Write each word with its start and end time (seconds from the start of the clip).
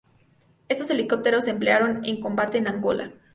Estos 0.67 0.89
helicópteros 0.89 1.45
se 1.45 1.51
emplearon 1.51 2.03
en 2.05 2.19
combate 2.19 2.57
en 2.57 2.67
Angola. 2.67 3.11